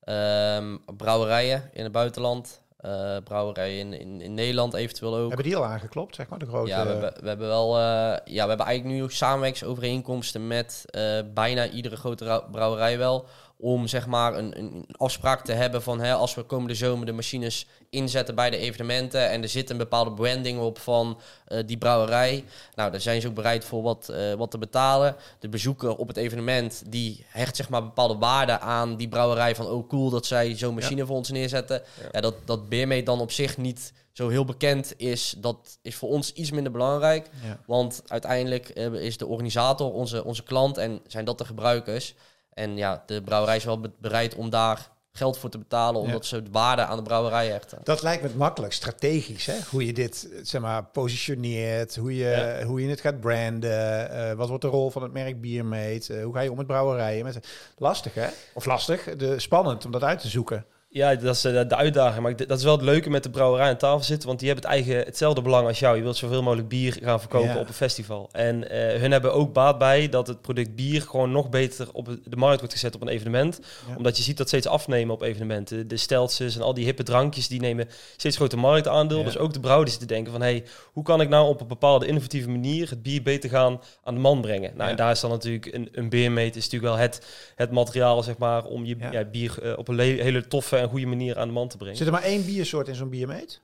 [0.00, 2.62] Ehm, brouwerijen in het buitenland.
[2.82, 5.26] Eh, brouwerijen in, in, in Nederland eventueel ook.
[5.28, 6.68] Hebben die al aangeklopt, zeg maar, de grote...
[6.68, 7.76] Ja, we hebben, we hebben wel.
[7.78, 7.82] eh,
[8.24, 13.26] ja, we hebben eigenlijk nu ook samenwerkingsovereenkomsten met eh, bijna iedere grote rou- brouwerij wel.
[13.60, 17.12] Om zeg maar een, een afspraak te hebben van hè, als we komende zomer de
[17.12, 21.78] machines inzetten bij de evenementen en er zit een bepaalde branding op van eh, die
[21.78, 22.44] brouwerij.
[22.74, 25.16] Nou, daar zijn ze ook bereid voor wat, eh, wat te betalen.
[25.38, 29.66] De bezoeker op het evenement die hecht zeg maar bepaalde waarde aan die brouwerij van
[29.66, 31.82] oh cool dat zij zo'n machine voor ons neerzetten.
[32.12, 36.08] Ja, dat, dat Beermate dan op zich niet zo heel bekend is, dat is voor
[36.08, 37.30] ons iets minder belangrijk.
[37.44, 37.60] Ja.
[37.66, 42.14] Want uiteindelijk eh, is de organisator onze, onze klant en zijn dat de gebruikers.
[42.52, 46.26] En ja, de brouwerij is wel be- bereid om daar geld voor te betalen, omdat
[46.26, 47.78] ze de waarde aan de brouwerij hechten.
[47.82, 49.54] Dat lijkt me het makkelijk, strategisch, hè?
[49.70, 52.64] hoe je dit zeg maar, positioneert, hoe je, Ja.
[52.64, 56.24] hoe je het gaat branden, eh, wat wordt de rol van het merk Biermate, eh,
[56.24, 57.24] hoe ga je om met brouwerijen.
[57.24, 57.38] Met,
[57.78, 58.28] lastig hè?
[58.54, 60.64] Of lastig, de, spannend om dat uit te zoeken.
[60.92, 62.22] Ja, dat is eh, de uitdaging.
[62.22, 64.26] Maar dat is wel het leuke met de brouwerij aan tafel zitten.
[64.28, 65.96] Want die hebben het eigen, hetzelfde belang als jou.
[65.96, 67.58] Je wilt zoveel mogelijk bier gaan verkopen Ja.
[67.58, 68.28] op een festival.
[68.32, 72.06] En eh, hun hebben ook baat bij dat het product bier gewoon nog beter op
[72.24, 73.60] de markt wordt gezet op een evenement.
[73.88, 73.96] Ja.
[73.96, 75.88] Omdat je ziet dat steeds afnemen op evenementen.
[75.88, 79.18] De steltjes en al die hippe drankjes, die nemen steeds groter marktaandeel.
[79.18, 79.24] Ja.
[79.24, 80.42] Dus ook de brouwers zitten te denken van...
[80.42, 84.14] hey, hoe kan ik nou op een bepaalde innovatieve manier het bier beter gaan aan
[84.14, 84.72] de man brengen?
[84.76, 88.22] Nou, en daar is dan natuurlijk een, een beermeet is natuurlijk wel het, het materiaal,
[88.22, 88.64] zeg maar...
[88.64, 88.96] om je
[89.32, 91.96] bier eh, op een le- hele toffe en goede manier aan de man te brengen.
[91.96, 93.58] Zit er maar één biersoort in zo'n Biermate?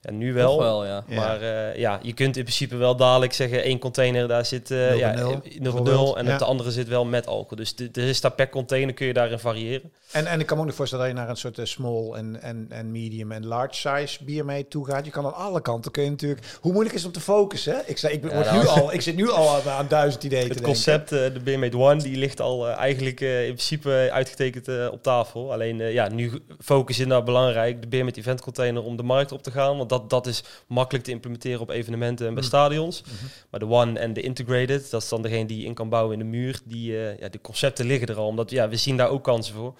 [0.00, 0.58] En nu wel.
[0.58, 1.04] wel, ja.
[1.08, 3.62] Maar eh, ja, je kunt in principe wel dadelijk zeggen...
[3.62, 6.16] één container, daar zit eh 0,0 ja, 0,0 bijvoorbeeld.
[6.16, 6.32] en Ja.
[6.32, 7.56] op de andere zit wel met alcohol.
[7.56, 9.90] Dus er is daar per container kun je daarin variëren.
[10.12, 12.12] En, en ik kan me ook nog voorstellen dat je naar een soort eh, small
[12.12, 15.04] en, en, en medium en large size Biermate toe gaat.
[15.04, 16.58] Je kan aan alle kanten, kun je natuurlijk...
[16.60, 17.72] Hoe moeilijk is het om te focussen?
[17.74, 17.80] hè?
[17.86, 18.62] Ik, zei, ik, ben- Ja, word nou.
[18.62, 21.40] nu al, ik zit nu al aan, aan duizend ideeën te Het concept, eh, de
[21.44, 25.52] Beermate One, die ligt al eh, eigenlijk eh, in principe uitgetekend eh, op tafel.
[25.52, 29.32] Alleen eh, ja, nu focus is nou belangrijk, de Beermate Event Container, om de markt
[29.32, 29.76] op te gaan.
[29.76, 32.48] Want dat, dat is makkelijk te implementeren op evenementen en bij Mm.
[32.48, 33.02] stadions.
[33.02, 33.12] Mhm.
[33.50, 36.12] Maar de One en de Integrated, dat is dan degene die je in kan bouwen
[36.12, 36.60] in de muur.
[36.64, 39.54] Die, eh, ja, de concepten liggen er al, omdat ja, we zien daar ook kansen
[39.54, 39.74] voor.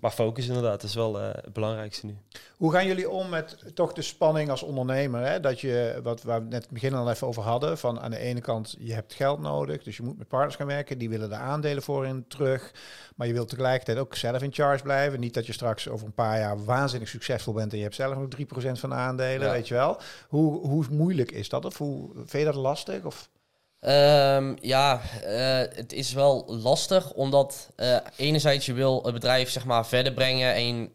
[0.00, 2.16] Maar focus inderdaad, is wel eh, het belangrijkste nu.
[2.56, 5.26] Hoe gaan jullie om met toch de spanning als ondernemer?
[5.26, 5.40] Hè?
[5.40, 8.40] Dat je, wat we net het begin al even over hadden, van aan de ene
[8.40, 11.34] kant je hebt geld nodig, dus je moet met partners gaan werken, die willen de
[11.34, 12.72] aandelen voor in terug.
[13.16, 15.20] Maar je wilt tegelijkertijd ook zelf in charge blijven.
[15.20, 18.14] Niet dat je straks over een paar jaar waanzinnig succesvol bent en je hebt zelf
[18.16, 19.52] nog 3% van de aandelen, Ja.
[19.52, 20.00] weet je wel.
[20.28, 21.64] Hoe, hoe moeilijk is dat?
[21.64, 23.04] Of hoe vind je dat lastig?
[23.04, 23.28] Of?
[23.86, 29.64] Ehm, ja, eh, het is wel lastig, omdat eh, enerzijds je wil het bedrijf zeg
[29.64, 30.90] maar verder brengen en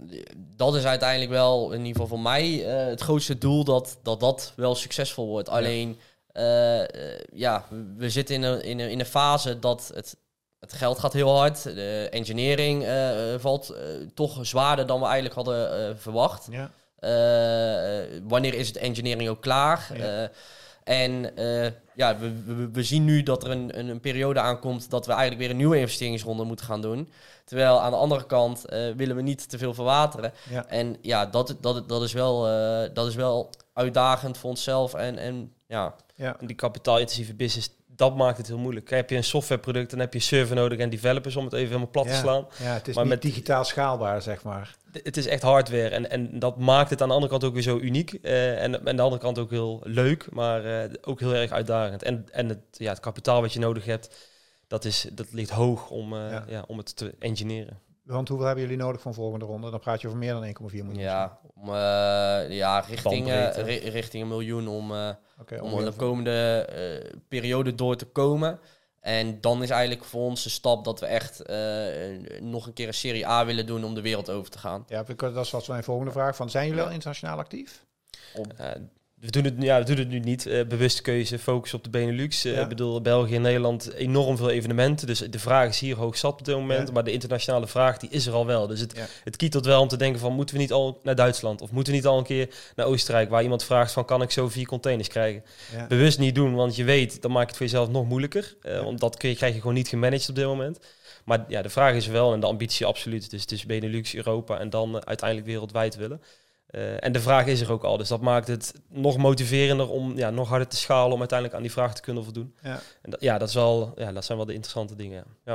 [0.56, 4.19] dat is uiteindelijk wel, in ieder geval voor mij, eh, het grootste doel dat, dat
[4.19, 5.49] dat wel succesvol wordt.
[5.49, 5.99] Alleen,
[6.32, 7.65] eh, eh, ja,
[7.97, 10.15] we zitten in een, in, een, in een fase dat het,
[10.60, 15.06] het geld gaat heel hard, de engineering eh, eh, valt eh, toch zwaarder dan we
[15.06, 16.47] eigenlijk hadden eh, verwacht.
[16.51, 16.71] Ja.
[16.99, 19.89] Eh, wanneer is het engineering ook klaar?
[19.97, 20.30] Ja.
[20.91, 24.89] En eh, ja, we, we, we zien nu dat er een, een, een periode aankomt
[24.89, 27.10] dat we eigenlijk weer een nieuwe investeringsronde moeten gaan doen.
[27.45, 30.34] Terwijl aan de andere kant eh, willen we niet te veel verwateren.
[30.49, 30.65] Ja.
[30.65, 34.93] En ja, dat, dat, dat, is wel, eh, dat is wel uitdagend voor onszelf.
[34.93, 36.39] En, en ja, Ja.
[36.39, 37.69] En die kapitaalintensieve business,
[38.02, 38.90] dat maakt het heel moeilijk.
[38.90, 41.90] Heb je een softwareproduct, dan heb je server nodig en developers om het even helemaal
[41.90, 42.48] plat te slaan.
[42.60, 44.76] ja, het is Maar niet met- digitaal schaalbaar, zeg maar.
[45.04, 47.64] Het is echt hardware en, en dat maakt het aan de andere kant ook weer
[47.64, 48.14] zo uniek.
[48.14, 52.04] eh, en aan de andere kant ook heel leuk, maar eh, ook heel erg uitdagend.
[52.04, 54.30] En, en het, ja, het kapitaal wat je nodig hebt,
[54.68, 56.44] dat, is, dat ligt hoog om, eh, Ja.
[56.48, 56.64] ja.
[56.68, 57.80] om het te engineeren.
[58.04, 59.70] Want hoeveel hebben jullie nodig voor een volgende ronde?
[59.72, 60.52] Dan praat je over meer dan 1,4
[60.86, 60.96] miljoen.
[61.04, 65.10] ja, om, eh, ja richting, eh, ri- richting een miljoen om, eh,
[65.64, 68.60] om de komende eh, periode door te komen.
[69.00, 72.88] En dan is eigenlijk voor ons de stap dat we echt eh, nog een keer
[72.88, 74.84] een Serie A willen doen om de wereld over te gaan.
[74.88, 76.36] Ja, dat is wat mijn volgende vraag.
[76.36, 77.86] Van, zijn jullie al internationaal actief?
[79.22, 80.46] We, doen het, ja, we doen het nu niet.
[80.46, 82.46] eh bewuste keuze, focus op de Benelux.
[82.46, 82.62] Eh, Ja.
[82.62, 85.08] Ik bedoel, België en Nederland enorm veel evenementen.
[85.08, 86.88] Dus de vraag is hier hoog zat op dit moment.
[86.88, 86.94] Ja.
[86.94, 88.68] Maar de internationale vraag die is er al wel.
[88.68, 89.06] Dus het, Ja.
[89.24, 90.34] het kietelt wel om te denken van...
[90.34, 91.62] moeten we niet al naar Duitsland?
[91.62, 93.30] Of moeten we niet al een keer naar Oostenrijk...
[93.30, 94.06] waar iemand vraagt van...
[94.06, 95.44] kan ik zo vier containers krijgen?
[95.88, 97.22] Bewust niet doen, want je weet...
[97.22, 98.56] dan maakt het voor jezelf nog moeilijker.
[98.62, 98.84] Ja.
[98.84, 100.80] Want dat kun je, krijg je gewoon niet gemanaged op dit moment.
[101.26, 103.30] Maar ja, de vraag is wel en de ambitie absoluut.
[103.30, 106.22] Dus het is Benelux, Europa en dan uiteindelijk wereldwijd willen.
[106.72, 107.98] Eh, en de vraag is er ook al.
[107.98, 111.64] Dus dat maakt het nog motiverender om ja, nog harder te schalen om uiteindelijk aan
[111.64, 112.56] die vraag te kunnen voldoen.
[112.62, 112.80] Ja.
[113.02, 115.24] En dat, ja, dat, is wel, ja, dat zijn wel de interessante dingen.
[115.46, 115.52] Ja.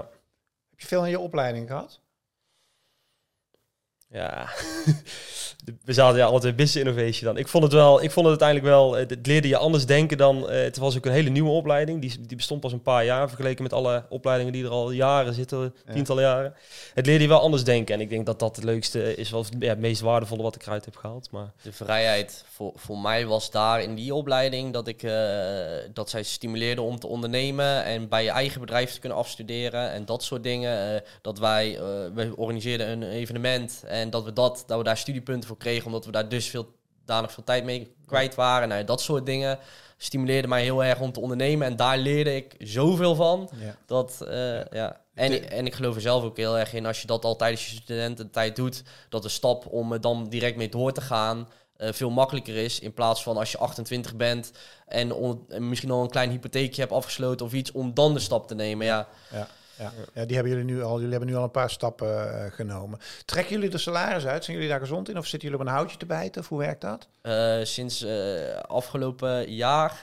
[0.70, 2.00] Heb je veel in je opleiding gehad?
[4.08, 4.48] Ja,
[5.84, 7.36] we zaten ja, altijd business innovation dan.
[7.40, 10.50] Ik vond het wel, ik vond het uiteindelijk wel, het leerde je anders denken dan,
[10.50, 12.00] het was ook een hele nieuwe opleiding.
[12.00, 15.34] Die, die bestond pas een paar jaar vergeleken met alle opleidingen die er al jaren
[15.34, 16.54] zitten, tientallen jaren.
[16.94, 17.94] Het leerde je wel anders denken.
[17.94, 20.62] En ik denk dat dat het leukste is, wel ja, het meest waardevolle wat ik
[20.62, 21.30] eruit heb gehaald.
[21.30, 21.52] Maar...
[21.62, 25.00] De vrijheid voor, voor mij was daar in die opleiding dat ik
[25.94, 30.04] dat zij stimuleerde om te ondernemen en bij je eigen bedrijf te kunnen afstuderen en
[30.04, 31.02] dat soort dingen.
[31.22, 31.78] dat wij,
[32.14, 36.04] we organiseerden een evenement en dat we dat, dat we daar studiepunten voor kregen, omdat
[36.04, 38.68] we daar dus veel, danig veel tijd mee kwijt waren.
[38.68, 39.58] Nou, dat soort dingen
[39.96, 41.66] stimuleerde mij heel erg om te ondernemen.
[41.66, 43.50] En daar leerde ik zoveel van.
[43.60, 43.76] Ja.
[43.86, 45.00] Dat, uh, ja.
[45.14, 47.70] En, en ik geloof er zelf ook heel erg in, als je dat al tijdens
[47.70, 51.92] je studententijd doet, dat de stap om er dan direct mee door te gaan, uh,
[51.92, 52.80] veel makkelijker is.
[52.80, 54.52] In plaats van als je 28 bent
[54.86, 58.48] en, en misschien al een klein hypotheekje hebt afgesloten of iets, om dan de stap
[58.48, 58.86] te nemen.
[58.86, 59.08] Ja.
[59.32, 59.48] ja.
[59.78, 59.92] Ja.
[60.14, 60.94] ja, die hebben jullie nu al.
[60.94, 62.98] Jullie hebben nu al een paar stappen uh, genomen.
[63.24, 64.44] Trekken jullie de salaris uit?
[64.44, 65.18] Zijn jullie daar gezond in?
[65.18, 66.42] Of zitten jullie op een houtje te bijten?
[66.42, 67.08] Of hoe werkt dat?
[67.22, 70.00] Uh, sinds uh, afgelopen jaar,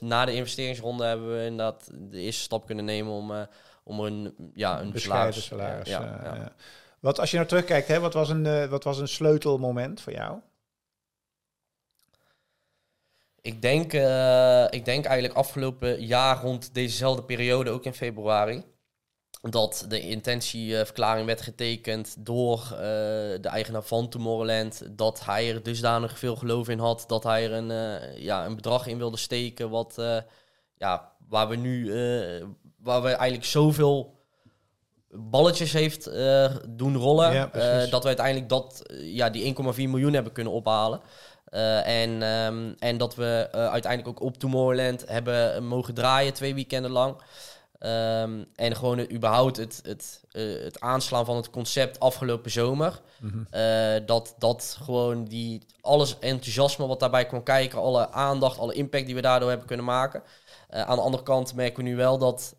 [0.00, 3.46] na de investeringsronde, hebben we inderdaad de eerste stap kunnen nemen om,
[3.82, 5.44] om een, ja, een salaris.
[5.44, 6.52] salaris ja, ja,
[7.00, 10.38] Wat als je nou terugkijkt, hè, wat, was een, wat was een sleutelmoment voor jou?
[13.40, 13.92] Ik denk,
[14.72, 18.64] ik denk eigenlijk afgelopen jaar rond dezezelfde periode, ook in februari
[19.50, 24.82] dat de intentieverklaring werd getekend door uh, de eigenaar van Tomorrowland.
[24.90, 28.56] Dat hij er dusdanig veel geloof in had dat hij er een, uh, ja, een
[28.56, 29.70] bedrag in wilde steken.
[29.70, 30.16] Wat, uh,
[30.76, 31.92] ja, waar we nu
[32.78, 34.22] waar we eigenlijk zoveel
[35.08, 36.10] balletjes heeft
[36.68, 37.32] doen rollen.
[37.32, 37.46] Ja,
[37.86, 41.00] dat we uiteindelijk dat, ja, die 1,4 miljoen hebben kunnen ophalen.
[41.84, 47.16] en, um, en dat we uiteindelijk ook op Tomorrowland hebben mogen draaien twee weekenden lang.
[47.84, 53.00] Um, en gewoon het, überhaupt het, het, uh, het aanslaan van het concept afgelopen zomer.
[53.20, 53.46] Mm -hmm.
[53.60, 59.06] uh, dat, dat gewoon die alles enthousiasme wat daarbij kwam kijken, alle aandacht, alle impact
[59.06, 60.22] die we daardoor hebben kunnen maken.
[60.70, 62.54] Uh, aan de andere kant merken we nu wel dat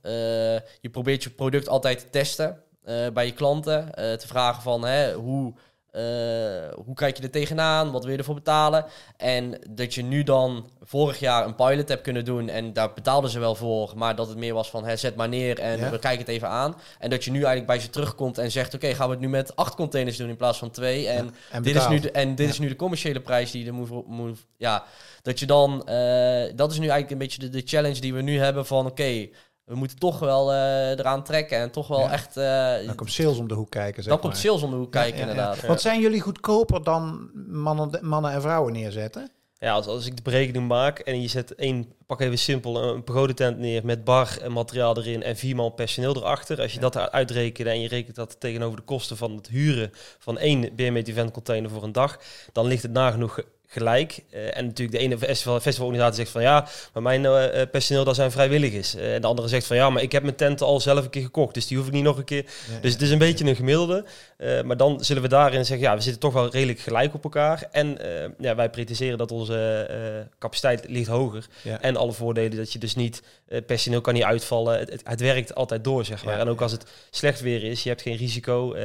[0.81, 2.61] je probeert je product altijd te testen
[3.13, 3.91] bij je klanten.
[3.93, 5.53] te vragen van hè, hoe
[5.95, 6.01] uh,
[6.86, 7.91] hoe kijk je er tegenaan?
[7.91, 8.86] Wat wil je ervoor betalen?
[9.17, 13.29] En dat je nu dan vorig jaar een pilot hebt kunnen doen en daar betaalden
[13.29, 15.99] ze wel voor, maar dat het meer was van hè, zet maar neer en we
[15.99, 16.75] kijken het even aan.
[16.99, 19.29] En dat je nu eigenlijk bij ze terugkomt en zegt: Oké, gaan we het nu
[19.29, 21.08] met acht containers doen in plaats van twee?
[21.08, 24.08] En, dit, is nu de, en dit is nu de commerciële prijs die je moet.
[24.08, 24.84] moet ja,
[25.21, 28.21] dat je dan, uh, dat is nu eigenlijk een beetje de, de challenge die we
[28.21, 29.27] nu hebben van: Oké,
[29.65, 32.38] we moeten toch wel uh, eraan trekken en toch wel echt...
[32.38, 34.91] Uh, dan komt sales om de hoek kijken, zeg Dan komt sales om de hoek
[34.91, 35.65] kijken, inderdaad.
[35.65, 39.32] Want zijn jullie goedkoper dan mannen, mannen en vrouwen neerzetten?
[39.58, 43.04] Ja, als, als ik de berekening maak en je zet één, pak even simpel, een
[43.04, 46.62] pagodetent neer met bar en materiaal erin en vier man personeel erachter.
[46.62, 50.38] Als je dat uitrekent en je rekent dat tegenover de kosten van het huren van
[50.38, 52.19] één BME Event container voor een dag,
[52.51, 54.23] dan ligt het nagenoeg gelijk.
[54.34, 58.15] Uh, en natuurlijk de ene festival, festivalorganisatie zegt van ja, maar mijn uh, personeel dat
[58.15, 58.95] zijn vrijwilligers.
[58.95, 61.10] Uh, en de andere zegt van ja, maar ik heb mijn tent al zelf een
[61.10, 62.45] keer gekocht, dus die hoef ik niet nog een keer.
[62.82, 64.06] dus het is een beetje een gemiddelde.
[64.65, 67.67] maar dan zullen we daarin zeggen ja, we zitten toch wel redelijk gelijk op elkaar.
[67.71, 67.97] En
[68.39, 71.47] ja, wij pretenderen dat onze capaciteit ligt hoger.
[71.82, 73.21] En alle voordelen dat je dus niet,
[73.65, 74.80] personeel kan niet uitvallen.
[74.80, 76.39] Het, het, werkt altijd door, zeg maar.
[76.39, 78.75] en ook als het slecht weer is, je hebt geen risico,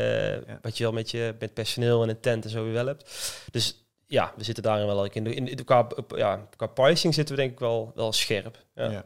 [0.63, 3.11] wat je wel met je met personeel en een tent en zo weer wel hebt.
[3.51, 7.35] Dus ja, we zitten daarin wel in de, in de, qua, ja, qua pricing zitten
[7.35, 8.65] we denk ik wel, wel scherp.
[8.75, 8.91] Ja.
[8.91, 9.05] ja.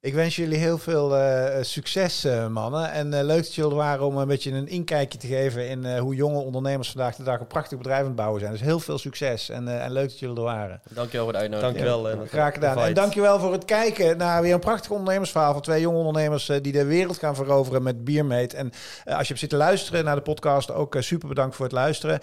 [0.00, 2.92] Ik wens jullie heel veel uh, succes, uh, mannen.
[2.92, 6.14] En uh, leuk dat jullie waren om een beetje een inkijkje te geven in hoe
[6.14, 8.52] jonge ondernemers vandaag de dag een prachtig bedrijf aan het bouwen zijn.
[8.52, 10.80] Dus heel veel succes en, en leuk dat jullie er waren.
[10.90, 11.76] Dankjewel voor de uitnodiging.
[11.76, 12.08] Dankjewel.
[12.08, 12.78] Ja, graag gedaan.
[12.78, 16.72] En dankjewel voor het kijken naar weer een prachtig ondernemersverhaal van twee jonge ondernemers die
[16.72, 18.54] de wereld gaan veroveren met Biermeet.
[18.54, 18.72] En
[19.04, 22.20] als je hebt zitten luisteren naar de podcast, ook super bedankt voor het luisteren.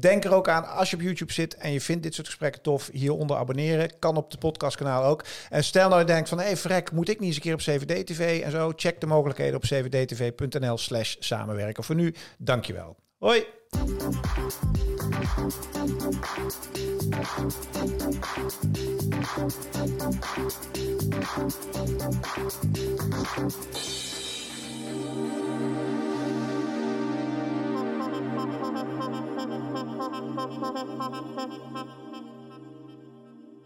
[0.00, 2.62] denk er ook aan, als je op YouTube zit en je vindt dit soort gesprekken
[2.62, 3.98] tof, hieronder abonneren.
[3.98, 5.24] Kan op de podcastkanaal ook.
[5.50, 6.56] En stel nou je denkt van, hé hey,
[6.92, 8.72] moet ik niet eens een keer op CVD-TV en zo?
[8.76, 11.84] Check de mogelijkheden op cvdtv.nl slash samenwerken.
[11.84, 12.96] Voor nu, dankjewel.
[13.18, 13.46] Hoi!